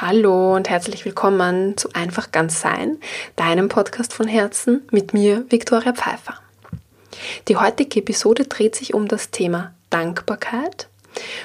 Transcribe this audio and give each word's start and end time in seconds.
Hallo 0.00 0.56
und 0.56 0.70
herzlich 0.70 1.04
willkommen 1.04 1.76
zu 1.76 1.90
Einfach 1.92 2.32
ganz 2.32 2.62
sein, 2.62 2.96
deinem 3.36 3.68
Podcast 3.68 4.14
von 4.14 4.26
Herzen 4.26 4.80
mit 4.90 5.12
mir, 5.12 5.44
Viktoria 5.50 5.92
Pfeiffer. 5.92 6.40
Die 7.48 7.56
heutige 7.56 8.00
Episode 8.00 8.46
dreht 8.46 8.74
sich 8.74 8.94
um 8.94 9.08
das 9.08 9.30
Thema 9.30 9.74
Dankbarkeit 9.90 10.88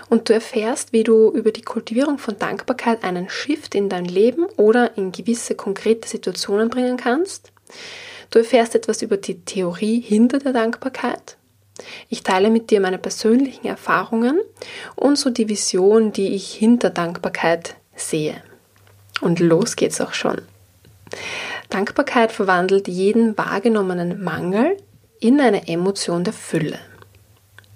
und 0.08 0.30
du 0.30 0.34
erfährst, 0.34 0.94
wie 0.94 1.04
du 1.04 1.32
über 1.32 1.52
die 1.52 1.64
Kultivierung 1.64 2.18
von 2.18 2.40
Dankbarkeit 2.40 3.04
einen 3.04 3.28
Shift 3.28 3.76
in 3.76 3.90
dein 3.90 4.06
Leben 4.06 4.46
oder 4.56 4.98
in 4.98 5.12
gewisse 5.12 5.56
konkrete 5.56 6.08
Situationen 6.08 6.70
bringen 6.70 6.96
kannst. 6.96 7.52
Du 8.30 8.40
erfährst 8.40 8.74
etwas 8.74 9.02
über 9.02 9.18
die 9.18 9.42
Theorie 9.42 10.00
hinter 10.00 10.40
der 10.40 10.54
Dankbarkeit. 10.54 11.36
Ich 12.08 12.24
teile 12.24 12.50
mit 12.50 12.72
dir 12.72 12.80
meine 12.80 13.00
persönlichen 13.00 13.68
Erfahrungen 13.68 14.40
und 14.96 15.18
so 15.18 15.30
die 15.30 15.50
Vision, 15.50 16.14
die 16.14 16.34
ich 16.36 16.54
hinter 16.54 16.90
Dankbarkeit 16.90 17.76
sehe. 17.96 18.42
Und 19.22 19.40
los 19.40 19.76
geht's 19.76 20.02
auch 20.02 20.14
schon. 20.14 20.42
Dankbarkeit 21.70 22.32
verwandelt 22.32 22.88
jeden 22.88 23.38
wahrgenommenen 23.38 24.24
Mangel 24.24 24.78
in 25.20 25.40
eine 25.40 25.68
Emotion 25.68 26.24
der 26.24 26.34
Fülle. 26.34 26.80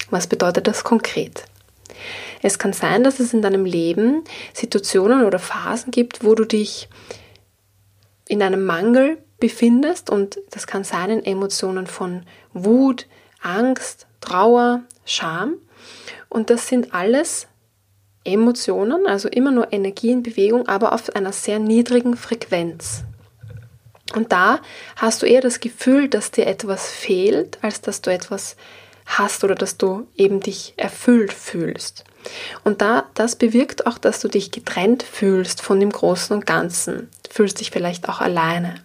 Was 0.09 0.27
bedeutet 0.27 0.67
das 0.67 0.83
konkret? 0.83 1.45
Es 2.41 2.57
kann 2.57 2.73
sein, 2.73 3.03
dass 3.03 3.19
es 3.19 3.33
in 3.33 3.41
deinem 3.41 3.65
Leben 3.65 4.23
Situationen 4.53 5.25
oder 5.25 5.39
Phasen 5.39 5.91
gibt, 5.91 6.23
wo 6.23 6.35
du 6.35 6.45
dich 6.45 6.87
in 8.27 8.41
einem 8.41 8.65
Mangel 8.65 9.17
befindest 9.39 10.09
und 10.09 10.39
das 10.51 10.67
kann 10.67 10.83
sein 10.83 11.09
in 11.09 11.25
Emotionen 11.25 11.87
von 11.87 12.23
Wut, 12.53 13.07
Angst, 13.41 14.07
Trauer, 14.21 14.83
Scham 15.05 15.55
und 16.29 16.49
das 16.49 16.67
sind 16.67 16.93
alles 16.93 17.47
Emotionen, 18.29 19.05
also 19.07 19.29
immer 19.29 19.51
nur 19.51 19.71
Energie 19.73 20.11
in 20.11 20.23
Bewegung, 20.23 20.67
aber 20.67 20.93
auf 20.93 21.15
einer 21.15 21.33
sehr 21.33 21.59
niedrigen 21.59 22.15
Frequenz. 22.15 23.03
Und 24.15 24.31
da 24.31 24.59
hast 24.95 25.21
du 25.21 25.25
eher 25.25 25.41
das 25.41 25.59
Gefühl, 25.59 26.07
dass 26.07 26.31
dir 26.31 26.47
etwas 26.47 26.89
fehlt, 26.91 27.59
als 27.61 27.81
dass 27.81 28.01
du 28.01 28.11
etwas 28.11 28.55
hast 29.05 29.43
oder 29.43 29.55
dass 29.55 29.77
du 29.77 30.07
eben 30.15 30.39
dich 30.39 30.73
erfüllt 30.77 31.33
fühlst. 31.33 32.05
Und 32.63 32.81
da, 32.81 33.05
das 33.13 33.35
bewirkt 33.35 33.87
auch, 33.87 33.97
dass 33.97 34.19
du 34.19 34.27
dich 34.27 34.51
getrennt 34.51 35.03
fühlst 35.03 35.61
von 35.61 35.79
dem 35.79 35.91
Großen 35.91 36.35
und 36.35 36.45
Ganzen. 36.45 37.09
Du 37.23 37.33
fühlst 37.33 37.59
dich 37.59 37.71
vielleicht 37.71 38.09
auch 38.09 38.21
alleine. 38.21 38.75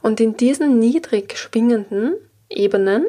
Und 0.00 0.20
in 0.20 0.36
diesen 0.36 0.78
niedrig 0.78 1.38
schwingenden 1.38 2.14
Ebenen 2.48 3.06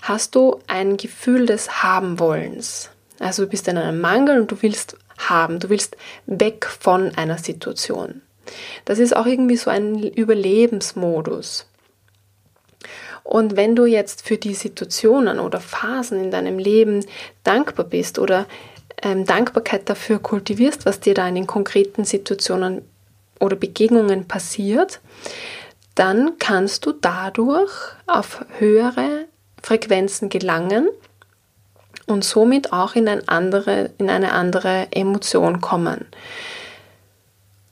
hast 0.00 0.34
du 0.34 0.60
ein 0.66 0.96
Gefühl 0.96 1.46
des 1.46 1.82
Habenwollens. 1.82 2.90
Also 3.22 3.44
du 3.44 3.48
bist 3.48 3.68
in 3.68 3.78
einem 3.78 4.00
Mangel 4.00 4.40
und 4.40 4.50
du 4.50 4.60
willst 4.62 4.96
haben, 5.16 5.60
du 5.60 5.70
willst 5.70 5.96
weg 6.26 6.66
von 6.66 7.14
einer 7.16 7.38
Situation. 7.38 8.22
Das 8.84 8.98
ist 8.98 9.14
auch 9.16 9.26
irgendwie 9.26 9.56
so 9.56 9.70
ein 9.70 10.02
Überlebensmodus. 10.02 11.68
Und 13.22 13.54
wenn 13.54 13.76
du 13.76 13.86
jetzt 13.86 14.26
für 14.26 14.36
die 14.36 14.54
Situationen 14.54 15.38
oder 15.38 15.60
Phasen 15.60 16.22
in 16.22 16.30
deinem 16.32 16.58
Leben 16.58 17.06
dankbar 17.44 17.86
bist 17.86 18.18
oder 18.18 18.46
ähm, 19.00 19.24
Dankbarkeit 19.24 19.88
dafür 19.88 20.18
kultivierst, 20.18 20.84
was 20.84 20.98
dir 20.98 21.14
da 21.14 21.28
in 21.28 21.36
den 21.36 21.46
konkreten 21.46 22.04
Situationen 22.04 22.82
oder 23.38 23.54
Begegnungen 23.54 24.26
passiert, 24.26 25.00
dann 25.94 26.38
kannst 26.40 26.86
du 26.86 26.92
dadurch 26.92 27.72
auf 28.08 28.44
höhere 28.58 29.26
Frequenzen 29.62 30.28
gelangen 30.28 30.88
und 32.12 32.24
somit 32.24 32.72
auch 32.72 32.94
in, 32.94 33.08
ein 33.08 33.28
andere, 33.28 33.90
in 33.98 34.10
eine 34.10 34.32
andere 34.32 34.88
Emotion 34.90 35.60
kommen. 35.60 36.06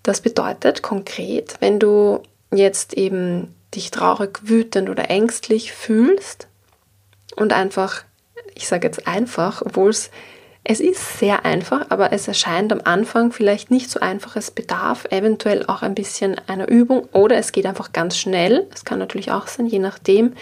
Das 0.02 0.20
bedeutet 0.20 0.82
konkret, 0.82 1.56
wenn 1.60 1.78
du 1.78 2.22
jetzt 2.52 2.94
eben 2.94 3.54
dich 3.74 3.90
traurig, 3.90 4.40
wütend 4.42 4.88
oder 4.90 5.10
ängstlich 5.10 5.72
fühlst 5.72 6.48
und 7.36 7.52
einfach, 7.52 8.04
ich 8.54 8.66
sage 8.66 8.86
jetzt 8.86 9.06
einfach, 9.06 9.62
obwohl 9.64 9.90
es 9.90 10.10
es 10.62 10.80
ist 10.80 11.18
sehr 11.18 11.46
einfach, 11.46 11.86
aber 11.88 12.12
es 12.12 12.28
erscheint 12.28 12.70
am 12.72 12.82
Anfang 12.84 13.32
vielleicht 13.32 13.70
nicht 13.70 13.90
so 13.90 14.00
einfach. 14.00 14.36
Es 14.36 14.50
bedarf 14.50 15.06
eventuell 15.10 15.64
auch 15.66 15.82
ein 15.82 15.94
bisschen 15.94 16.36
einer 16.48 16.68
Übung 16.68 17.08
oder 17.12 17.36
es 17.36 17.52
geht 17.52 17.64
einfach 17.64 17.92
ganz 17.92 18.18
schnell. 18.18 18.68
Es 18.72 18.84
kann 18.84 18.98
natürlich 18.98 19.32
auch 19.32 19.46
sein, 19.46 19.66
je 19.66 19.78
nachdem, 19.78 20.34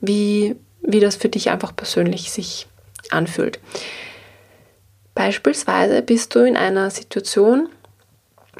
wie, 0.00 0.56
wie 0.80 1.00
das 1.00 1.16
für 1.16 1.28
dich 1.28 1.50
einfach 1.50 1.76
persönlich 1.76 2.32
sich 2.32 2.68
anfühlt. 3.12 3.60
Beispielsweise 5.14 6.02
bist 6.02 6.34
du 6.34 6.40
in 6.40 6.56
einer 6.56 6.90
Situation, 6.90 7.68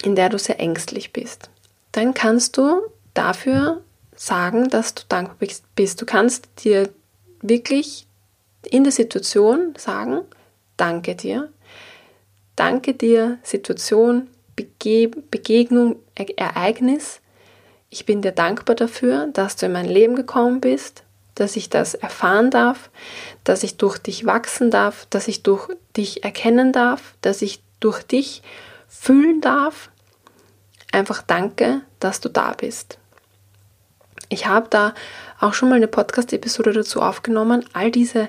in 0.03 0.15
der 0.15 0.29
du 0.29 0.39
sehr 0.39 0.61
ängstlich 0.61 1.13
bist. 1.13 1.49
Dann 1.93 2.15
kannst 2.15 2.57
du 2.57 2.83
dafür 3.15 3.83
sagen, 4.15 4.69
dass 4.69 4.95
du 4.95 5.03
dankbar 5.09 5.49
bist. 5.75 6.01
Du 6.01 6.07
kannst 6.07 6.49
dir 6.65 6.91
wirklich 7.41 8.07
in 8.69 8.85
der 8.85 8.93
Situation 8.93 9.75
sagen, 9.79 10.21
danke 10.77 11.15
dir. 11.15 11.51
Danke 12.57 12.95
dir, 12.95 13.39
Situation, 13.43 14.29
Bege 14.55 15.09
Begegnung, 15.31 15.97
e 16.19 16.27
Ereignis. 16.37 17.21
Ich 17.89 18.05
bin 18.05 18.21
dir 18.21 18.33
dankbar 18.33 18.77
dafür, 18.77 19.29
dass 19.33 19.57
du 19.57 19.67
in 19.67 19.73
mein 19.73 19.87
Leben 19.87 20.15
gekommen 20.15 20.61
bist 20.61 21.05
dass 21.41 21.57
ich 21.57 21.71
das 21.71 21.95
erfahren 21.95 22.51
darf, 22.51 22.91
dass 23.45 23.63
ich 23.63 23.79
durch 23.79 23.99
dich 23.99 24.27
wachsen 24.27 24.71
darf, 24.71 25.07
dass 25.11 25.27
ich 25.27 25.43
durch 25.43 25.69
dich 25.97 26.23
erkennen 26.23 26.73
darf, 26.73 27.15
dass 27.23 27.41
ich 27.43 27.63
durch 27.81 28.03
dich 28.03 28.43
fühlen 28.89 29.41
darf. 29.41 29.91
Einfach 30.93 31.23
danke, 31.23 31.81
dass 31.99 32.21
du 32.21 32.29
da 32.29 32.53
bist. 32.53 32.99
Ich 34.29 34.47
habe 34.47 34.69
da 34.69 34.95
auch 35.41 35.55
schon 35.55 35.71
mal 35.71 35.77
eine 35.77 35.89
Podcast-Episode 35.89 36.73
dazu 36.73 37.01
aufgenommen, 37.01 37.65
all 37.73 37.91
diese 37.91 38.29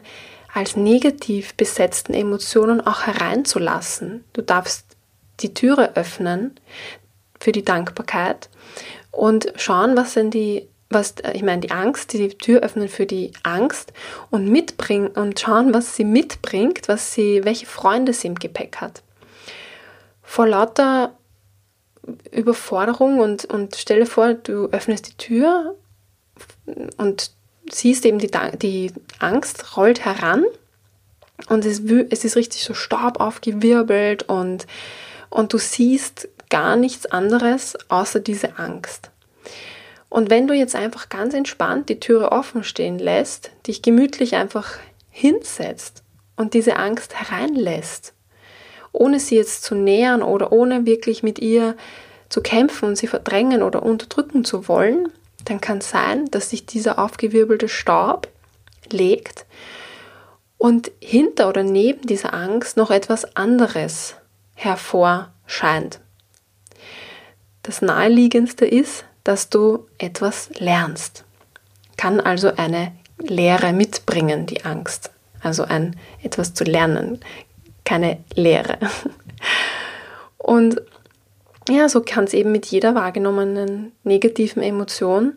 als 0.53 0.75
negativ 0.75 1.53
besetzten 1.55 2.13
Emotionen 2.13 2.85
auch 2.85 3.03
hereinzulassen. 3.07 4.23
Du 4.33 4.41
darfst 4.41 4.85
die 5.41 5.53
Türe 5.53 5.95
öffnen 5.95 6.55
für 7.39 7.51
die 7.51 7.63
Dankbarkeit 7.66 8.49
und 9.11 9.51
schauen, 9.57 9.97
was 9.97 10.13
sind 10.13 10.33
die 10.33 10.67
was, 10.91 11.12
äh, 11.24 11.31
ich 11.34 11.44
meine, 11.44 11.62
die 11.62 11.72
Angst, 11.72 12.13
die 12.13 12.29
Tür 12.29 12.62
öffnen 12.62 12.90
für 12.90 13.06
die 13.06 13.31
Angst 13.44 13.94
und 14.29 14.47
mitbringen 14.47 15.07
und 15.07 15.40
schauen, 15.40 15.74
was 15.74 15.96
sie 15.96 16.06
mitbringt, 16.06 16.88
was 16.88 17.13
sie, 17.13 17.44
welche 17.44 17.66
Freunde 17.66 18.13
sie 18.13 18.28
im 18.28 18.35
Gepäck 18.35 18.78
hat. 18.78 19.02
Vor 20.24 20.47
lauter 20.47 21.13
Überforderung 22.31 23.19
und, 23.19 23.46
und 23.46 23.75
stelle 23.75 24.06
vor, 24.06 24.34
du 24.34 24.68
öffnest 24.68 25.07
die 25.09 25.18
Tür 25.18 25.75
und 26.97 27.31
siehst 27.69 28.06
eben 28.06 28.19
die, 28.19 28.31
die 28.58 28.91
Angst 29.19 29.78
rollt 29.78 30.03
heran 30.03 30.46
und 31.47 31.66
es, 31.66 31.81
es 32.09 32.25
ist 32.25 32.35
richtig 32.35 32.63
so 32.63 32.73
Staub 32.73 33.19
aufgewirbelt 33.19 34.23
und, 34.23 34.68
und 35.29 35.53
du 35.53 35.58
siehst 35.58 36.28
gar 36.50 36.75
nichts 36.75 37.06
anderes 37.06 37.78
außer 37.90 38.19
diese 38.19 38.58
Angst. 38.58 39.10
Und 40.11 40.29
wenn 40.29 40.45
du 40.45 40.53
jetzt 40.53 40.75
einfach 40.75 41.07
ganz 41.07 41.33
entspannt 41.33 41.88
die 41.88 42.01
Türe 42.01 42.33
offen 42.33 42.66
stehen 42.66 42.99
lässt, 42.99 43.49
dich 43.66 43.81
gemütlich 43.81 44.35
einfach 44.35 44.73
hinsetzt 45.09 46.03
und 46.35 46.53
diese 46.53 46.75
Angst 46.75 47.16
hereinlässt, 47.16 48.13
ohne 48.91 49.22
sie 49.22 49.38
jetzt 49.38 49.63
zu 49.63 49.73
nähern 49.73 50.22
oder 50.22 50.51
ohne 50.51 50.85
wirklich 50.85 51.23
mit 51.23 51.39
ihr 51.39 51.77
zu 52.27 52.41
kämpfen 52.41 52.89
und 52.89 52.97
sie 52.97 53.07
verdrängen 53.07 53.63
oder 53.63 53.83
unterdrücken 53.83 54.44
zu 54.44 54.67
wollen, 54.67 55.07
dann 55.45 55.61
kann 55.61 55.77
es 55.77 55.89
sein, 55.89 56.29
dass 56.29 56.49
sich 56.49 56.66
dieser 56.66 56.99
aufgewirbelte 56.99 57.69
Staub 57.69 58.28
legt 58.91 59.45
und 60.57 60.91
hinter 60.99 61.47
oder 61.47 61.63
neben 61.63 62.05
dieser 62.05 62.33
Angst 62.33 62.75
noch 62.75 62.91
etwas 62.91 63.38
anderes 63.38 64.16
hervorscheint. 64.55 66.01
Das 67.63 67.81
naheliegendste 67.81 68.66
ist, 68.66 69.05
dass 69.23 69.50
du 69.50 69.88
etwas 69.97 70.50
lernst. 70.58 71.23
Kann 71.97 72.20
also 72.20 72.56
eine 72.56 72.91
Lehre 73.20 73.73
mitbringen, 73.73 74.46
die 74.46 74.66
Angst. 74.66 75.12
Also 75.41 75.64
ein 75.64 75.96
etwas 76.22 76.53
zu 76.53 76.64
lernen, 76.64 77.20
keine 77.85 78.20
Lehre. 78.35 78.78
Und 80.38 80.82
ja, 81.70 81.90
so 81.90 82.02
kann 82.02 82.26
es 82.26 82.34
eben 82.34 82.52
mit 82.52 82.66
jeder 82.68 82.96
wahrgenommenen 82.96 83.91
negativen 84.03 84.64
Emotion 84.64 85.34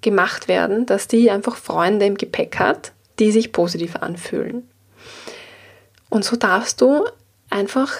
gemacht 0.00 0.48
werden, 0.48 0.86
dass 0.86 1.08
die 1.08 1.30
einfach 1.30 1.56
Freunde 1.56 2.06
im 2.06 2.16
Gepäck 2.16 2.58
hat, 2.58 2.92
die 3.18 3.32
sich 3.32 3.52
positiv 3.52 3.96
anfühlen. 3.96 4.68
Und 6.08 6.24
so 6.24 6.36
darfst 6.36 6.80
du 6.80 7.04
einfach 7.50 7.92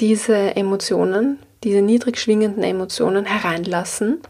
diese 0.00 0.56
Emotionen, 0.56 1.38
diese 1.64 1.80
niedrig 1.80 2.18
schwingenden 2.18 2.62
Emotionen 2.62 3.24
hereinlassen 3.24 4.20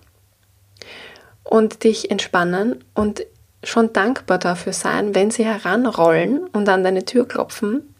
und 1.44 1.84
dich 1.84 2.10
entspannen 2.10 2.84
und 2.94 3.26
schon 3.64 3.92
dankbar 3.92 4.38
dafür 4.38 4.72
sein, 4.72 5.14
wenn 5.14 5.30
sie 5.30 5.44
heranrollen 5.44 6.46
und 6.48 6.68
an 6.68 6.82
deine 6.82 7.04
Tür 7.04 7.26
klopfen, 7.26 7.94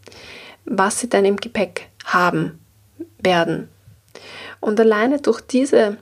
was 0.65 0.99
sie 0.99 1.09
dann 1.09 1.25
im 1.25 1.37
Gepäck 1.37 1.89
haben 2.05 2.59
werden. 3.19 3.69
Und 4.59 4.79
alleine 4.79 5.19
durch 5.19 5.41
diese 5.41 5.97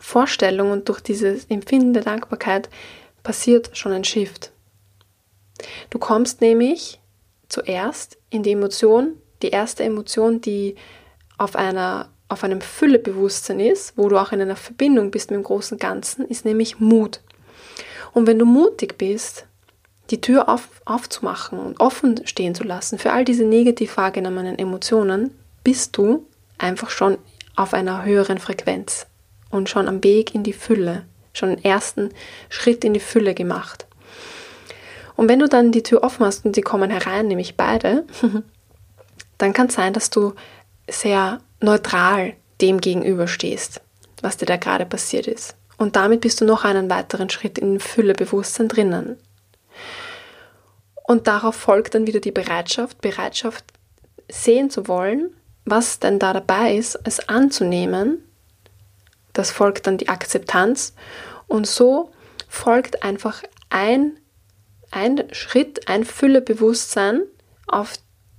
Vorstellung 0.00 0.70
und 0.70 0.88
durch 0.88 1.00
dieses 1.00 1.46
Empfinden 1.46 1.92
der 1.92 2.02
Dankbarkeit 2.02 2.68
passiert 3.22 3.76
schon 3.76 3.92
ein 3.92 4.04
Shift. 4.04 4.52
Du 5.90 5.98
kommst 5.98 6.40
nämlich 6.40 7.00
zuerst 7.48 8.18
in 8.30 8.42
die 8.42 8.52
Emotion, 8.52 9.16
die 9.42 9.50
erste 9.50 9.84
Emotion, 9.84 10.40
die 10.40 10.76
auf 11.36 11.56
einer 11.56 12.08
auf 12.28 12.44
einem 12.44 12.60
Füllebewusstsein 12.60 13.60
ist, 13.60 13.94
wo 13.96 14.08
du 14.08 14.18
auch 14.18 14.32
in 14.32 14.40
einer 14.40 14.56
Verbindung 14.56 15.10
bist 15.10 15.30
mit 15.30 15.38
dem 15.38 15.44
großen 15.44 15.78
Ganzen, 15.78 16.26
ist 16.26 16.44
nämlich 16.44 16.78
Mut. 16.78 17.20
Und 18.12 18.26
wenn 18.26 18.38
du 18.38 18.44
mutig 18.44 18.98
bist, 18.98 19.46
die 20.10 20.20
Tür 20.20 20.48
auf, 20.48 20.68
aufzumachen 20.84 21.58
und 21.58 21.80
offen 21.80 22.26
stehen 22.26 22.54
zu 22.54 22.64
lassen 22.64 22.98
für 22.98 23.12
all 23.12 23.24
diese 23.24 23.44
negativ 23.44 23.96
wahrgenommenen 23.96 24.58
Emotionen, 24.58 25.30
bist 25.64 25.96
du 25.96 26.26
einfach 26.56 26.90
schon 26.90 27.18
auf 27.56 27.74
einer 27.74 28.04
höheren 28.04 28.38
Frequenz 28.38 29.06
und 29.50 29.68
schon 29.68 29.88
am 29.88 30.02
Weg 30.04 30.34
in 30.34 30.42
die 30.42 30.52
Fülle, 30.52 31.04
schon 31.32 31.50
den 31.50 31.64
ersten 31.64 32.10
Schritt 32.48 32.84
in 32.84 32.94
die 32.94 33.00
Fülle 33.00 33.34
gemacht. 33.34 33.86
Und 35.16 35.28
wenn 35.28 35.40
du 35.40 35.48
dann 35.48 35.72
die 35.72 35.82
Tür 35.82 36.04
offen 36.04 36.24
hast 36.24 36.44
und 36.44 36.54
sie 36.54 36.62
kommen 36.62 36.90
herein, 36.90 37.26
nämlich 37.26 37.56
beide, 37.56 38.04
dann 39.38 39.52
kann 39.52 39.66
es 39.66 39.74
sein, 39.74 39.92
dass 39.92 40.10
du 40.10 40.34
sehr 40.88 41.40
neutral 41.60 42.34
dem 42.60 42.80
gegenüberstehst, 42.80 43.80
was 44.22 44.36
dir 44.36 44.46
da 44.46 44.56
gerade 44.56 44.86
passiert 44.86 45.26
ist. 45.26 45.56
Und 45.76 45.96
damit 45.96 46.22
bist 46.22 46.40
du 46.40 46.44
noch 46.44 46.64
einen 46.64 46.90
weiteren 46.90 47.30
Schritt 47.30 47.58
in 47.58 47.78
Füllebewusstsein 47.78 48.68
drinnen. 48.68 49.16
Und 51.04 51.26
darauf 51.26 51.54
folgt 51.54 51.94
dann 51.94 52.06
wieder 52.06 52.20
die 52.20 52.32
Bereitschaft, 52.32 53.00
Bereitschaft 53.00 53.64
sehen 54.28 54.70
zu 54.70 54.88
wollen, 54.88 55.34
was 55.64 56.00
denn 56.00 56.18
da 56.18 56.32
dabei 56.32 56.74
ist, 56.74 56.98
es 57.04 57.28
anzunehmen. 57.28 58.24
Das 59.32 59.50
folgt 59.50 59.86
dann 59.86 59.98
die 59.98 60.08
Akzeptanz. 60.08 60.94
Und 61.46 61.66
so 61.66 62.10
folgt 62.48 63.02
einfach 63.02 63.42
ein, 63.70 64.18
ein 64.90 65.24
Schritt, 65.32 65.88
ein 65.88 66.04
Füllebewusstsein 66.04 67.22
auf 67.66 67.94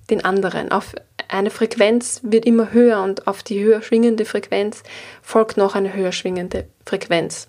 den 0.09 0.25
anderen, 0.25 0.71
auf 0.71 0.93
eine 1.29 1.51
Frequenz 1.51 2.21
wird 2.23 2.45
immer 2.45 2.73
höher 2.73 3.01
und 3.03 3.27
auf 3.27 3.43
die 3.43 3.63
höher 3.63 3.81
schwingende 3.81 4.25
Frequenz 4.25 4.83
folgt 5.21 5.57
noch 5.57 5.75
eine 5.75 5.93
höher 5.93 6.11
schwingende 6.11 6.67
Frequenz. 6.85 7.47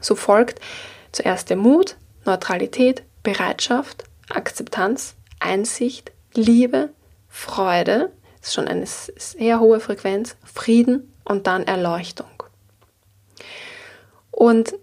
So 0.00 0.16
folgt 0.16 0.60
zuerst 1.12 1.50
der 1.50 1.56
Mut, 1.56 1.96
Neutralität, 2.24 3.04
Bereitschaft, 3.22 4.04
Akzeptanz, 4.28 5.14
Einsicht, 5.38 6.12
Liebe, 6.34 6.90
Freude, 7.28 8.12
das 8.40 8.48
ist 8.48 8.54
schon 8.54 8.68
eine 8.68 8.86
sehr 8.86 9.60
hohe 9.60 9.80
Frequenz, 9.80 10.36
Frieden 10.44 11.14
und 11.24 11.46
dann 11.46 11.64
Erleuchtung. 11.64 12.26
Und 14.30 14.74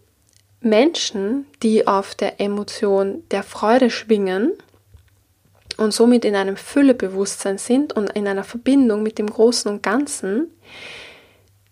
Menschen, 0.61 1.45
die 1.61 1.87
auf 1.87 2.15
der 2.15 2.39
Emotion 2.39 3.23
der 3.31 3.43
Freude 3.43 3.89
schwingen, 3.89 4.53
und 5.81 5.91
somit 5.93 6.25
in 6.25 6.35
einem 6.35 6.57
Füllebewusstsein 6.57 7.57
sind 7.57 7.93
und 7.93 8.11
in 8.11 8.27
einer 8.27 8.43
Verbindung 8.43 9.01
mit 9.01 9.17
dem 9.17 9.27
Großen 9.27 9.69
und 9.69 9.81
Ganzen, 9.81 10.47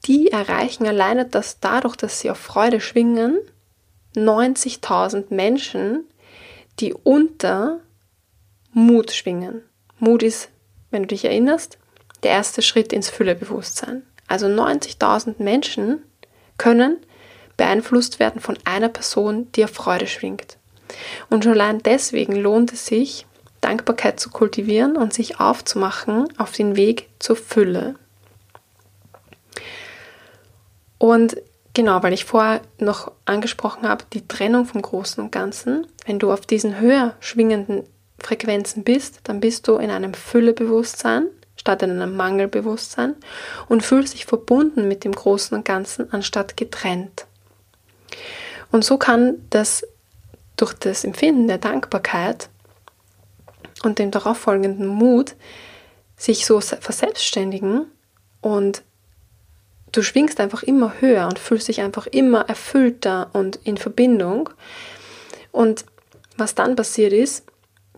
die 0.06 0.32
erreichen 0.32 0.88
alleine 0.88 1.26
dass 1.26 1.60
dadurch, 1.60 1.96
dass 1.96 2.20
sie 2.20 2.32
auf 2.32 2.40
Freude 2.40 2.82
schwingen, 2.82 3.38
90.000 4.16 5.34
Menschen, 5.34 6.06
die 6.80 6.94
unter 6.94 7.82
Mut 8.72 9.12
schwingen. 9.12 9.64
Mut 10.00 10.24
ist, 10.24 10.50
wenn 10.90 11.04
du 11.04 11.10
dich 11.10 11.26
erinnerst, 11.26 11.78
der 12.24 12.32
erste 12.32 12.62
Schritt 12.62 12.92
ins 12.92 13.10
Füllebewusstsein. 13.10 14.04
Also 14.28 14.48
90.000 14.48 15.36
Menschen 15.44 16.02
können 16.58 16.98
beeinflusst 17.58 18.20
werden 18.20 18.42
von 18.42 18.58
einer 18.64 18.90
Person, 18.90 19.52
die 19.54 19.64
auf 19.64 19.72
Freude 19.72 20.08
schwingt. 20.08 20.58
Und 21.30 21.44
schon 21.44 21.54
allein 21.54 21.80
deswegen 21.84 22.36
lohnt 22.36 22.74
es 22.74 22.88
sich, 22.88 23.28
Dankbarkeit 23.62 24.20
zu 24.20 24.30
kultivieren 24.30 24.98
und 24.98 25.14
sich 25.14 25.40
aufzumachen 25.40 26.28
auf 26.38 26.52
den 26.52 26.76
Weg 26.76 27.10
zur 27.20 27.36
Fülle. 27.36 27.96
Und 30.98 31.38
genau, 31.74 32.04
weil 32.04 32.14
ich 32.14 32.26
vorher 32.26 32.62
noch 32.80 33.12
angesprochen 33.26 33.88
habe, 33.88 34.06
die 34.14 34.28
Trennung 34.28 34.66
vom 34.66 34.82
Großen 34.82 35.24
und 35.24 35.32
Ganzen, 35.32 35.88
wenn 36.06 36.20
du 36.20 36.32
auf 36.32 36.42
diesen 36.42 36.80
höher 36.80 37.16
schwingenden 37.20 37.84
Frequenzen 38.20 38.84
bist, 38.84 39.22
dann 39.24 39.40
bist 39.40 39.68
du 39.68 39.78
in 39.78 39.92
einem 39.92 40.14
Füllebewusstsein 40.14 41.28
statt 41.60 41.84
in 41.84 41.92
einem 41.92 42.16
Mangelbewusstsein 42.16 43.16
und 43.68 43.84
fühlst 43.84 44.14
dich 44.14 44.26
verbunden 44.26 44.88
mit 44.88 45.04
dem 45.04 45.12
Großen 45.12 45.56
und 45.58 45.66
Ganzen 45.66 46.12
anstatt 46.14 46.56
getrennt. 46.56 47.26
Und 48.72 48.86
so 48.86 48.98
kann 48.98 49.46
das 49.50 49.86
durch 50.56 50.74
das 50.74 51.04
Empfinden 51.04 51.48
der 51.48 51.58
Dankbarkeit 51.58 52.50
und 53.84 54.00
dem 54.00 54.12
darauffolgenden 54.12 54.88
Mut 54.88 55.36
sich 56.18 56.46
so 56.46 56.60
verselbstständigen 56.60 57.86
und 58.42 58.84
du 59.92 60.02
schwingst 60.02 60.40
einfach 60.40 60.64
immer 60.64 61.00
höher 61.00 61.28
und 61.28 61.40
fühlst 61.40 61.68
dich 61.68 61.82
einfach 61.82 62.08
immer 62.08 62.42
erfüllter 62.48 63.30
und 63.34 63.58
in 63.64 63.78
Verbindung. 63.78 64.50
Und 65.52 65.86
was 66.38 66.56
dann 66.56 66.76
passiert 66.76 67.14
ist, 67.14 67.46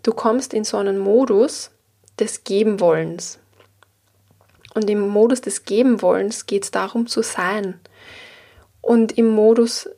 du 0.04 0.14
kommst 0.14 0.54
in 0.54 0.64
so 0.64 0.78
einen 0.78 0.98
Modus 0.98 1.72
des 2.20 2.44
Gebenwollens. 2.44 3.40
Und 4.74 4.90
im 4.90 5.08
Modus 5.08 5.42
des 5.42 5.66
Gebenwollens 5.66 6.46
geht 6.46 6.64
es 6.64 6.72
darum 6.72 7.08
zu 7.08 7.24
sein. 7.24 7.80
Und 8.80 9.18
im 9.18 9.28
Modus, 9.28 9.90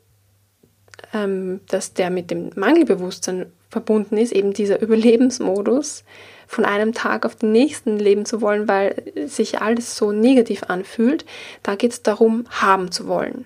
ähm, 1.13 1.61
dass 1.67 1.93
der 1.93 2.09
mit 2.09 2.31
dem 2.31 2.49
Mangelbewusstsein 2.55 3.51
verbunden 3.73 4.17
ist, 4.17 4.31
eben 4.31 4.53
dieser 4.53 4.81
Überlebensmodus, 4.81 6.05
von 6.47 6.65
einem 6.65 6.93
Tag 6.93 7.25
auf 7.25 7.35
den 7.35 7.51
nächsten 7.51 7.97
leben 7.97 8.25
zu 8.25 8.41
wollen, 8.41 8.67
weil 8.67 9.03
sich 9.25 9.61
alles 9.61 9.95
so 9.95 10.11
negativ 10.11 10.63
anfühlt, 10.63 11.25
da 11.63 11.75
geht 11.75 11.91
es 11.91 12.03
darum, 12.03 12.45
haben 12.49 12.91
zu 12.91 13.07
wollen. 13.07 13.45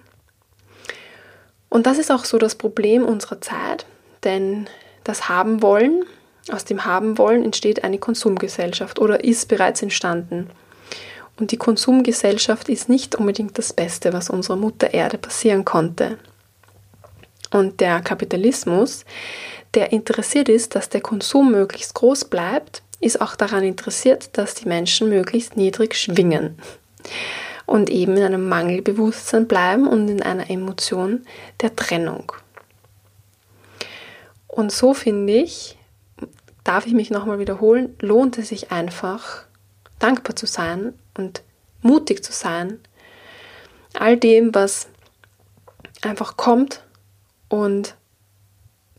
Und 1.69 1.85
das 1.85 1.97
ist 1.97 2.11
auch 2.11 2.25
so 2.25 2.37
das 2.37 2.55
Problem 2.55 3.03
unserer 3.03 3.41
Zeit, 3.41 3.85
denn 4.23 4.67
das 5.03 5.29
Haben 5.29 5.61
wollen, 5.61 6.03
aus 6.51 6.65
dem 6.65 6.85
Haben 6.85 7.17
wollen 7.17 7.43
entsteht 7.43 7.83
eine 7.83 7.97
Konsumgesellschaft 7.97 8.99
oder 8.99 9.23
ist 9.23 9.47
bereits 9.47 9.81
entstanden. 9.81 10.49
Und 11.39 11.51
die 11.51 11.57
Konsumgesellschaft 11.57 12.69
ist 12.69 12.89
nicht 12.89 13.15
unbedingt 13.15 13.57
das 13.57 13.73
Beste, 13.73 14.13
was 14.13 14.29
unserer 14.29 14.55
Mutter 14.55 14.93
Erde 14.93 15.17
passieren 15.17 15.65
konnte. 15.65 16.17
Und 17.51 17.79
der 17.79 18.01
Kapitalismus 18.01 19.05
der 19.73 19.91
interessiert 19.91 20.49
ist, 20.49 20.75
dass 20.75 20.89
der 20.89 21.01
Konsum 21.01 21.51
möglichst 21.51 21.93
groß 21.93 22.25
bleibt, 22.25 22.81
ist 22.99 23.21
auch 23.21 23.35
daran 23.35 23.63
interessiert, 23.63 24.37
dass 24.37 24.55
die 24.55 24.67
Menschen 24.67 25.09
möglichst 25.09 25.55
niedrig 25.55 25.95
schwingen 25.95 26.57
und 27.65 27.89
eben 27.89 28.17
in 28.17 28.23
einem 28.23 28.49
Mangelbewusstsein 28.49 29.47
bleiben 29.47 29.87
und 29.87 30.07
in 30.07 30.23
einer 30.23 30.49
Emotion 30.49 31.25
der 31.61 31.75
Trennung. 31.75 32.31
Und 34.47 34.71
so 34.71 34.93
finde 34.95 35.33
ich, 35.33 35.77
darf 36.63 36.87
ich 36.87 36.93
mich 36.93 37.11
nochmal 37.11 37.39
wiederholen, 37.39 37.95
lohnt 38.01 38.37
es 38.37 38.49
sich 38.49 38.71
einfach, 38.71 39.43
dankbar 39.99 40.35
zu 40.35 40.47
sein 40.47 40.93
und 41.15 41.43
mutig 41.81 42.23
zu 42.23 42.31
sein, 42.31 42.79
all 43.93 44.17
dem, 44.17 44.55
was 44.55 44.87
einfach 46.01 46.37
kommt 46.37 46.83
und 47.49 47.95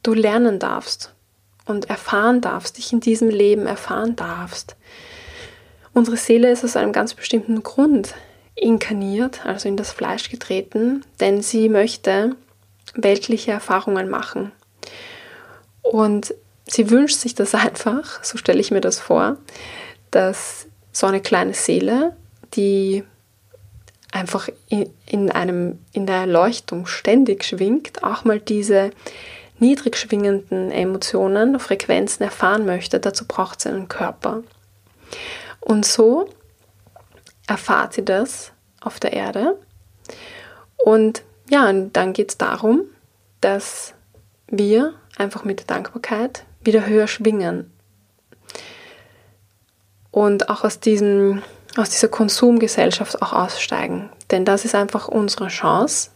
du 0.09 0.15
lernen 0.15 0.59
darfst 0.59 1.13
und 1.67 1.91
erfahren 1.91 2.41
darfst, 2.41 2.79
dich 2.79 2.95
in 2.95 3.01
diesem 3.01 3.29
Leben 3.29 3.67
erfahren 3.67 4.17
darfst. 4.17 4.75
Unsere 5.93 6.17
Seele 6.17 6.51
ist 6.51 6.65
aus 6.65 6.77
einem 6.77 6.93
ganz 6.93 7.13
bestimmten 7.13 7.63
Grund 7.63 8.15
inkarniert, 8.55 9.45
also 9.45 9.69
in 9.69 9.77
das 9.77 9.93
Fleisch 9.93 10.31
getreten, 10.31 11.05
denn 11.21 11.43
sie 11.43 11.69
möchte 11.69 12.37
weltliche 12.95 13.51
Erfahrungen 13.51 14.09
machen. 14.09 14.51
Und 15.83 16.35
sie 16.67 16.89
wünscht 16.89 17.19
sich 17.19 17.35
das 17.35 17.55
einfach, 17.55 18.25
so 18.25 18.39
stelle 18.39 18.61
ich 18.61 18.71
mir 18.71 18.81
das 18.81 18.99
vor, 18.99 19.37
dass 20.11 20.69
so 20.91 21.07
eine 21.07 21.21
kleine 21.21 21.53
Seele, 21.53 22.17
die 22.55 23.05
einfach 24.11 24.49
in, 24.71 24.89
in, 25.05 25.31
einem, 25.31 25.81
in 25.93 26.07
der 26.07 26.17
Erleuchtung 26.17 26.87
ständig 26.87 27.45
schwingt, 27.45 28.03
auch 28.03 28.25
mal 28.25 28.41
diese 28.41 28.91
niedrig 29.61 29.97
schwingenden 29.97 30.71
Emotionen, 30.71 31.59
Frequenzen 31.59 32.23
erfahren 32.23 32.67
möchte, 32.67 33.01
dazu 33.01 33.27
braucht 33.27 33.61
sie 33.61 33.69
einen 33.69 33.89
Körper. 33.89 34.43
Und 35.61 35.85
so 35.85 36.29
erfahrt 37.47 37.95
sie 37.95 38.05
das 38.05 38.53
auf 38.81 39.01
der 39.01 39.13
Erde. 39.13 39.59
Und 40.77 41.23
ja, 41.51 41.69
und 41.69 41.93
dann 41.95 42.13
geht 42.13 42.31
es 42.31 42.39
darum, 42.39 42.83
dass 43.41 43.95
wir 44.49 44.95
einfach 45.17 45.45
mit 45.45 45.61
der 45.61 45.67
Dankbarkeit 45.67 46.45
wieder 46.63 46.87
höher 46.87 47.09
schwingen. 47.09 47.73
Und 50.11 50.49
auch 50.49 50.65
aus 50.65 50.81
diesem, 50.81 51.43
aus 51.77 51.91
dieser 51.91 52.09
Konsumgesellschaft 52.09 53.23
auch 53.23 53.33
aussteigen. 53.33 54.11
Denn 54.31 54.45
das 54.45 54.65
ist 54.65 54.75
einfach 54.75 55.09
unsere 55.09 55.49
Chance 55.49 56.11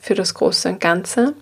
für 0.00 0.14
das 0.14 0.34
Große 0.34 0.68
und 0.68 0.80
Ganze, 0.80 1.34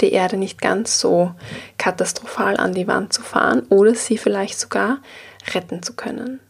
die 0.00 0.12
Erde 0.12 0.36
nicht 0.36 0.60
ganz 0.60 1.00
so 1.00 1.32
katastrophal 1.78 2.56
an 2.56 2.72
die 2.72 2.86
Wand 2.86 3.12
zu 3.12 3.22
fahren 3.22 3.66
oder 3.68 3.94
sie 3.94 4.18
vielleicht 4.18 4.58
sogar 4.58 4.98
retten 5.54 5.82
zu 5.82 5.94
können. 5.94 6.40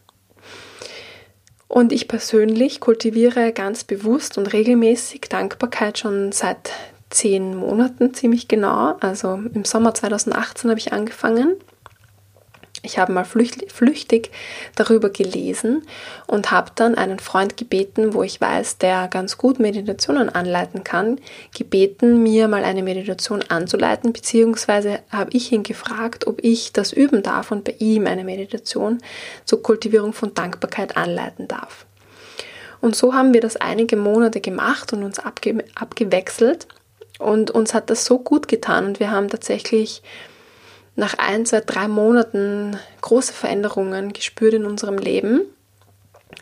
Und 1.67 1.93
ich 1.93 2.09
persönlich 2.09 2.81
kultiviere 2.81 3.53
ganz 3.53 3.85
bewusst 3.85 4.37
und 4.37 4.51
regelmäßig 4.51 5.21
Dankbarkeit 5.29 5.97
schon 5.97 6.33
seit 6.33 6.71
zehn 7.09 7.55
Monaten 7.55 8.13
ziemlich 8.13 8.47
genau. 8.47 8.97
Also 8.99 9.39
im 9.53 9.63
Sommer 9.63 9.93
2018 9.93 10.69
habe 10.69 10.79
ich 10.79 10.91
angefangen 10.91 11.55
ich 12.83 12.97
habe 12.97 13.13
mal 13.13 13.25
flüchtig 13.25 14.31
darüber 14.75 15.09
gelesen 15.09 15.83
und 16.25 16.51
habe 16.51 16.71
dann 16.75 16.95
einen 16.95 17.19
Freund 17.19 17.55
gebeten, 17.55 18.13
wo 18.13 18.23
ich 18.23 18.41
weiß, 18.41 18.79
der 18.79 19.07
ganz 19.07 19.37
gut 19.37 19.59
Meditationen 19.59 20.29
anleiten 20.29 20.83
kann, 20.83 21.19
gebeten, 21.55 22.23
mir 22.23 22.47
mal 22.47 22.63
eine 22.63 22.81
Meditation 22.81 23.43
anzuleiten, 23.49 24.13
beziehungsweise 24.13 24.99
habe 25.11 25.29
ich 25.33 25.51
ihn 25.51 25.63
gefragt, 25.63 26.25
ob 26.25 26.43
ich 26.43 26.73
das 26.73 26.91
üben 26.91 27.21
darf 27.21 27.51
und 27.51 27.65
bei 27.65 27.75
ihm 27.77 28.07
eine 28.07 28.23
Meditation 28.23 28.97
zur 29.45 29.61
Kultivierung 29.61 30.13
von 30.13 30.33
Dankbarkeit 30.33 30.97
anleiten 30.97 31.47
darf. 31.47 31.85
Und 32.81 32.95
so 32.95 33.13
haben 33.13 33.33
wir 33.35 33.41
das 33.41 33.57
einige 33.57 33.95
Monate 33.95 34.41
gemacht 34.41 34.91
und 34.91 35.03
uns 35.03 35.19
abge 35.19 35.63
abgewechselt 35.75 36.67
und 37.19 37.51
uns 37.51 37.75
hat 37.75 37.91
das 37.91 38.05
so 38.05 38.17
gut 38.17 38.47
getan 38.47 38.85
und 38.85 38.99
wir 38.99 39.11
haben 39.11 39.29
tatsächlich 39.29 40.01
nach 40.95 41.15
ein, 41.17 41.45
zwei, 41.45 41.61
drei 41.61 41.87
Monaten 41.87 42.77
große 43.01 43.33
Veränderungen 43.33 44.13
gespürt 44.13 44.53
in 44.53 44.65
unserem 44.65 44.97
Leben, 44.97 45.41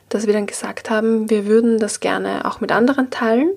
dass 0.10 0.26
wir 0.26 0.34
dann 0.34 0.48
gesagt 0.48 0.90
haben, 0.90 1.30
wir 1.30 1.46
würden 1.46 1.80
das 1.80 2.00
gerne 2.00 2.46
auch 2.46 2.60
mit 2.60 2.72
anderen 2.72 3.10
teilen 3.10 3.52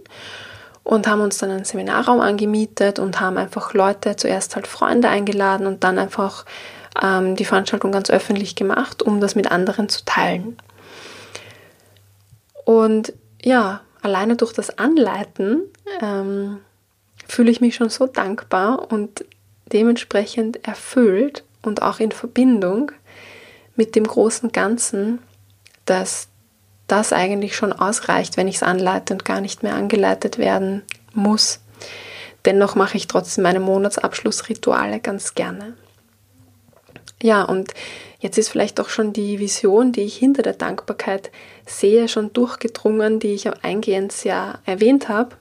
und 0.84 1.06
haben 1.06 1.20
uns 1.20 1.38
dann 1.38 1.50
einen 1.50 1.64
Seminarraum 1.64 2.20
angemietet 2.20 2.99
und 2.99 3.20
haben 3.20 3.38
einfach 3.38 3.75
Leute, 3.75 4.16
zuerst 4.16 4.56
halt 4.56 4.66
Freunde 4.66 5.08
eingeladen 5.08 5.66
und 5.66 5.84
dann 5.84 5.99
einfach 5.99 6.44
ähm, 7.02 7.37
die 7.37 7.44
Veranstaltung 7.44 7.92
ganz 7.92 8.11
öffentlich 8.11 8.54
gemacht, 8.54 9.02
um 9.02 9.20
das 9.20 9.34
mit 9.34 9.50
anderen 9.50 9.88
zu 9.88 10.04
teilen. 10.04 10.56
Und 12.64 13.12
ja, 13.42 13.80
alleine 14.02 14.37
durch 14.37 14.52
das 14.52 14.78
Anleiten 14.78 15.62
ähm, 16.00 16.58
fühle 17.26 17.50
ich 17.50 17.61
mich 17.61 17.75
schon 17.76 17.88
so 17.88 18.06
dankbar 18.06 18.92
und 18.92 19.25
dementsprechend 19.72 20.66
erfüllt 20.66 21.44
und 21.62 21.82
auch 21.82 22.00
in 22.00 22.12
Verbindung 22.12 22.92
mit 23.76 23.94
dem 23.94 24.04
großen 24.04 24.52
Ganzen, 24.52 25.20
dass 25.84 26.28
das 26.86 27.12
eigentlich 27.12 27.56
schon 27.56 27.72
ausreicht, 27.72 28.36
wenn 28.36 28.48
ich 28.48 28.56
es 28.56 28.62
anleite 28.62 29.14
und 29.14 29.24
gar 29.24 29.40
nicht 29.40 29.62
mehr 29.62 29.74
angeleitet 29.74 30.38
werden 30.38 30.82
muss. 31.14 31.60
Dennoch 32.44 32.74
mache 32.74 32.96
ich 32.96 33.06
trotzdem 33.06 33.44
meine 33.44 33.60
Monatsabschlussrituale 33.60 35.00
ganz 35.00 35.34
gerne. 35.34 35.74
Ja, 37.22 37.44
und 37.44 37.72
jetzt 38.18 38.36
ist 38.36 38.48
vielleicht 38.48 38.80
auch 38.80 38.88
schon 38.88 39.12
die 39.12 39.38
Vision, 39.38 39.92
die 39.92 40.02
ich 40.02 40.16
hinter 40.16 40.42
der 40.42 40.54
Dankbarkeit 40.54 41.30
sehe, 41.66 42.08
schon 42.08 42.32
durchgedrungen, 42.32 43.20
die 43.20 43.34
ich 43.34 43.46
am 43.46 43.54
Eingehensjahr 43.62 44.58
erwähnt 44.66 45.08
habe, 45.08 45.36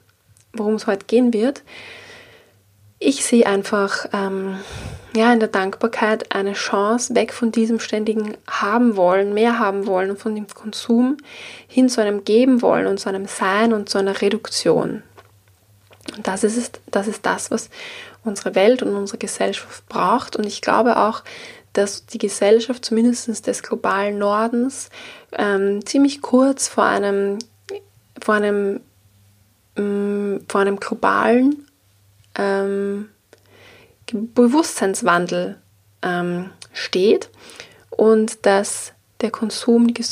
worum 0.53 0.75
es 0.75 0.85
heute 0.85 1.07
gehen 1.07 1.33
wird 1.33 1.63
ich 3.01 3.25
sehe 3.25 3.45
einfach 3.47 4.05
ähm, 4.13 4.59
ja, 5.15 5.33
in 5.33 5.39
der 5.39 5.49
Dankbarkeit 5.49 6.33
eine 6.33 6.53
Chance, 6.53 7.15
weg 7.15 7.33
von 7.33 7.51
diesem 7.51 7.79
ständigen 7.79 8.37
haben 8.47 8.95
wollen, 8.95 9.33
mehr 9.33 9.59
haben 9.59 9.87
wollen 9.87 10.11
und 10.11 10.19
von 10.19 10.35
dem 10.35 10.47
Konsum 10.47 11.17
hin 11.67 11.89
zu 11.89 11.99
einem 11.99 12.23
Geben 12.23 12.61
wollen 12.61 12.87
und 12.87 12.99
zu 12.99 13.09
einem 13.09 13.25
Sein 13.25 13.73
und 13.73 13.89
zu 13.89 13.97
einer 13.97 14.21
Reduktion. 14.21 15.01
Und 16.15 16.27
das 16.27 16.43
ist, 16.43 16.79
das 16.91 17.07
ist 17.07 17.25
das, 17.25 17.51
was 17.51 17.69
unsere 18.23 18.55
Welt 18.55 18.83
und 18.83 18.95
unsere 18.95 19.17
Gesellschaft 19.17 19.87
braucht. 19.89 20.35
Und 20.35 20.45
ich 20.45 20.61
glaube 20.61 20.97
auch, 20.97 21.23
dass 21.73 22.05
die 22.05 22.19
Gesellschaft 22.19 22.85
zumindest 22.85 23.47
des 23.47 23.63
globalen 23.63 24.19
Nordens 24.19 24.89
ähm, 25.33 25.83
ziemlich 25.85 26.21
kurz 26.21 26.67
vor 26.67 26.85
einem, 26.85 27.39
vor 28.21 28.35
einem, 28.35 28.81
ähm, 29.75 30.41
vor 30.47 30.61
einem 30.61 30.79
globalen 30.79 31.65
ähm, 32.35 33.09
Bewusstseinswandel 34.11 35.57
ähm, 36.01 36.49
steht 36.73 37.29
und 37.89 38.45
dass 38.45 38.93
der 39.21 39.31
Konsum, 39.31 39.93
die 39.93 40.03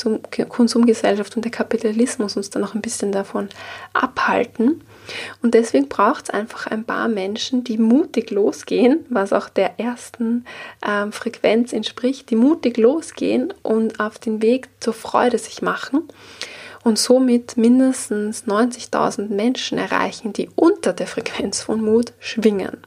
Konsumgesellschaft 0.44 1.34
und 1.36 1.44
der 1.44 1.50
Kapitalismus 1.50 2.36
uns 2.36 2.50
dann 2.50 2.62
noch 2.62 2.74
ein 2.74 2.80
bisschen 2.80 3.10
davon 3.10 3.48
abhalten. 3.92 4.82
Und 5.42 5.54
deswegen 5.54 5.88
braucht 5.88 6.24
es 6.24 6.30
einfach 6.30 6.68
ein 6.68 6.84
paar 6.84 7.08
Menschen, 7.08 7.64
die 7.64 7.78
mutig 7.78 8.30
losgehen, 8.30 9.04
was 9.08 9.32
auch 9.32 9.48
der 9.48 9.80
ersten 9.80 10.44
ähm, 10.86 11.10
Frequenz 11.10 11.72
entspricht, 11.72 12.30
die 12.30 12.36
mutig 12.36 12.76
losgehen 12.76 13.52
und 13.62 13.98
auf 13.98 14.20
den 14.20 14.40
Weg 14.42 14.68
zur 14.78 14.94
Freude 14.94 15.38
sich 15.38 15.62
machen 15.62 16.08
und 16.82 16.98
somit 16.98 17.56
mindestens 17.56 18.44
90.000 18.44 19.28
Menschen 19.28 19.78
erreichen, 19.78 20.32
die 20.32 20.48
unter 20.56 20.92
der 20.92 21.06
Frequenz 21.06 21.62
von 21.62 21.82
Mut 21.82 22.12
schwingen. 22.18 22.78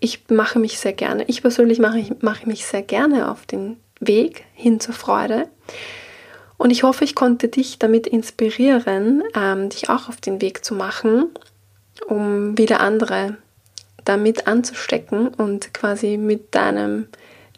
Ich 0.00 0.28
mache 0.28 0.58
mich 0.58 0.78
sehr 0.78 0.92
gerne, 0.92 1.24
ich 1.26 1.42
persönlich 1.42 1.78
mache, 1.78 2.16
mache 2.20 2.48
mich 2.48 2.66
sehr 2.66 2.82
gerne 2.82 3.30
auf 3.30 3.46
den 3.46 3.78
Weg 4.00 4.44
hin 4.54 4.80
zur 4.80 4.94
Freude. 4.94 5.48
Und 6.56 6.70
ich 6.70 6.82
hoffe, 6.82 7.04
ich 7.04 7.14
konnte 7.14 7.48
dich 7.48 7.78
damit 7.78 8.06
inspirieren, 8.06 9.22
ähm, 9.34 9.68
dich 9.68 9.88
auch 9.88 10.08
auf 10.08 10.20
den 10.20 10.40
Weg 10.40 10.64
zu 10.64 10.74
machen, 10.74 11.30
um 12.06 12.58
wieder 12.58 12.80
andere 12.80 13.36
damit 14.04 14.46
anzustecken 14.46 15.28
und 15.28 15.74
quasi 15.74 16.16
mit 16.16 16.54
deinem 16.54 17.08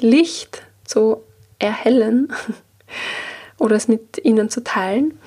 Licht 0.00 0.62
zu 0.84 1.22
erhellen 1.58 2.32
oder 3.60 3.76
es 3.76 3.86
mit 3.86 4.18
ihnen 4.24 4.50
zu 4.50 4.64
teilen. 4.64 5.18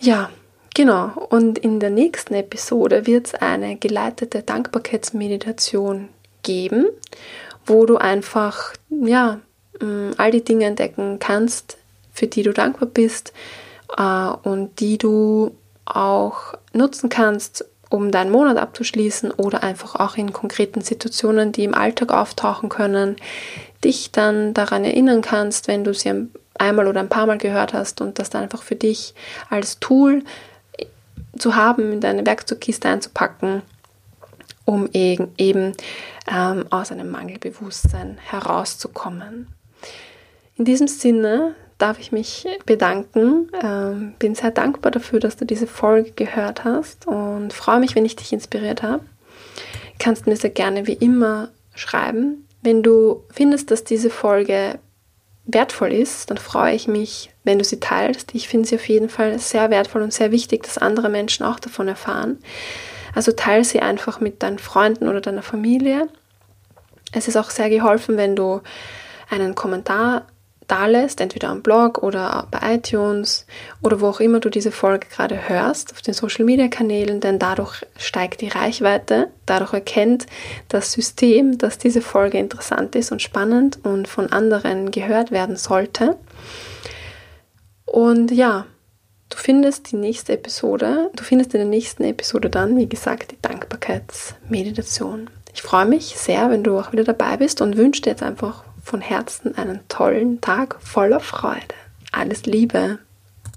Ja, 0.00 0.30
genau. 0.74 1.12
Und 1.28 1.58
in 1.58 1.80
der 1.80 1.90
nächsten 1.90 2.34
Episode 2.34 3.06
wird 3.06 3.26
es 3.26 3.34
eine 3.34 3.76
geleitete 3.76 4.42
Dankbarkeitsmeditation 4.42 6.08
geben, 6.42 6.86
wo 7.66 7.84
du 7.84 7.96
einfach, 7.96 8.72
ja, 8.88 9.40
mm, 9.80 10.12
all 10.16 10.30
die 10.30 10.44
Dinge 10.44 10.66
entdecken 10.66 11.18
kannst, 11.18 11.76
für 12.12 12.26
die 12.26 12.42
du 12.42 12.52
dankbar 12.52 12.88
bist 12.88 13.32
äh, 13.96 14.28
und 14.48 14.80
die 14.80 14.96
du 14.96 15.56
auch 15.84 16.54
nutzen 16.72 17.08
kannst, 17.08 17.64
um 17.90 18.10
deinen 18.10 18.30
Monat 18.30 18.56
abzuschließen 18.56 19.30
oder 19.32 19.62
einfach 19.62 19.96
auch 19.96 20.16
in 20.16 20.32
konkreten 20.32 20.80
Situationen, 20.80 21.52
die 21.52 21.64
im 21.64 21.74
Alltag 21.74 22.12
auftauchen 22.12 22.68
können, 22.68 23.16
dich 23.84 24.10
dann 24.10 24.54
daran 24.54 24.84
erinnern 24.84 25.20
kannst, 25.20 25.68
wenn 25.68 25.84
du 25.84 25.92
sie 25.94 26.28
einmal 26.58 26.86
oder 26.86 27.00
ein 27.00 27.08
paar 27.08 27.26
Mal 27.26 27.38
gehört 27.38 27.72
hast 27.72 28.00
und 28.00 28.18
das 28.18 28.30
dann 28.30 28.42
einfach 28.42 28.62
für 28.62 28.76
dich 28.76 29.14
als 29.50 29.80
Tool 29.80 30.22
zu 31.38 31.56
haben, 31.56 31.92
in 31.92 32.00
deine 32.00 32.24
Werkzeugkiste 32.24 32.88
einzupacken, 32.88 33.62
um 34.64 34.88
eben, 34.92 35.74
ähm, 36.30 36.64
aus 36.70 36.92
einem 36.92 37.10
Mangelbewusstsein 37.10 38.18
herauszukommen. 38.18 39.48
In 40.56 40.64
diesem 40.64 40.86
Sinne 40.86 41.54
darf 41.78 41.98
ich 41.98 42.12
mich 42.12 42.46
bedanken. 42.64 43.50
Ähm, 43.62 44.14
bin 44.18 44.34
sehr 44.34 44.50
dankbar 44.50 44.92
dafür, 44.92 45.20
dass 45.20 45.36
du 45.36 45.44
diese 45.44 45.66
Folge 45.66 46.12
gehört 46.12 46.64
hast 46.64 47.06
und 47.06 47.52
freue 47.52 47.80
mich, 47.80 47.94
wenn 47.94 48.04
ich 48.04 48.16
dich 48.16 48.32
inspiriert 48.32 48.82
habe. 48.82 49.04
Kannst 49.98 50.26
mir 50.26 50.36
sehr 50.36 50.50
gerne 50.50 50.86
wie 50.86 50.94
immer 50.94 51.48
schreiben. 51.74 52.48
Wenn 52.62 52.82
du 52.82 53.24
findest, 53.30 53.70
dass 53.70 53.84
diese 53.84 54.10
Folge 54.10 54.78
wertvoll 55.46 55.92
ist, 55.92 56.30
dann 56.30 56.38
freue 56.38 56.74
ich 56.74 56.88
mich, 56.88 57.30
wenn 57.44 57.58
du 57.58 57.64
sie 57.64 57.80
teilst. 57.80 58.34
Ich 58.34 58.48
finde 58.48 58.68
sie 58.68 58.76
auf 58.76 58.88
jeden 58.88 59.08
Fall 59.08 59.38
sehr 59.38 59.70
wertvoll 59.70 60.02
und 60.02 60.12
sehr 60.12 60.30
wichtig, 60.30 60.62
dass 60.62 60.78
andere 60.78 61.08
Menschen 61.08 61.44
auch 61.44 61.60
davon 61.60 61.88
erfahren. 61.88 62.38
Also 63.14 63.32
teile 63.32 63.64
sie 63.64 63.80
einfach 63.80 64.20
mit 64.20 64.42
deinen 64.42 64.58
Freunden 64.58 65.08
oder 65.08 65.20
deiner 65.20 65.42
Familie. 65.42 66.08
Es 67.12 67.28
ist 67.28 67.36
auch 67.36 67.50
sehr 67.50 67.70
geholfen, 67.70 68.16
wenn 68.16 68.34
du 68.34 68.60
einen 69.30 69.54
Kommentar 69.54 70.26
da 70.66 70.86
lässt, 70.86 71.20
entweder 71.20 71.50
am 71.50 71.62
Blog 71.62 71.98
oder 71.98 72.48
bei 72.50 72.74
iTunes 72.74 73.46
oder 73.82 74.00
wo 74.00 74.08
auch 74.08 74.20
immer 74.20 74.40
du 74.40 74.48
diese 74.48 74.72
Folge 74.72 75.06
gerade 75.08 75.48
hörst, 75.48 75.92
auf 75.92 76.00
den 76.00 76.14
Social 76.14 76.44
Media 76.44 76.68
Kanälen, 76.68 77.20
denn 77.20 77.38
dadurch 77.38 77.84
steigt 77.98 78.40
die 78.40 78.48
Reichweite, 78.48 79.28
dadurch 79.46 79.72
erkennt 79.72 80.26
das 80.68 80.92
System, 80.92 81.58
dass 81.58 81.78
diese 81.78 82.00
Folge 82.00 82.38
interessant 82.38 82.94
ist 82.96 83.12
und 83.12 83.22
spannend 83.22 83.78
und 83.84 84.08
von 84.08 84.32
anderen 84.32 84.90
gehört 84.90 85.30
werden 85.30 85.56
sollte. 85.56 86.16
Und 87.84 88.30
ja, 88.30 88.66
du 89.28 89.36
findest 89.36 89.92
die 89.92 89.96
nächste 89.96 90.32
Episode, 90.32 91.10
du 91.14 91.22
findest 91.24 91.54
in 91.54 91.60
der 91.60 91.68
nächsten 91.68 92.04
Episode 92.04 92.50
dann, 92.50 92.76
wie 92.76 92.88
gesagt, 92.88 93.32
die 93.32 93.42
Dankbarkeitsmeditation. 93.42 95.30
Ich 95.52 95.62
freue 95.62 95.86
mich 95.86 96.16
sehr, 96.16 96.50
wenn 96.50 96.64
du 96.64 96.78
auch 96.78 96.92
wieder 96.92 97.04
dabei 97.04 97.36
bist 97.36 97.60
und 97.60 97.76
wünsche 97.76 98.02
dir 98.02 98.10
jetzt 98.10 98.22
einfach 98.22 98.64
von 98.82 99.00
Herzen 99.00 99.56
einen 99.56 99.80
tollen 99.88 100.40
Tag 100.40 100.76
voller 100.80 101.20
Freude. 101.20 101.74
Alles 102.12 102.46
Liebe! 102.46 102.98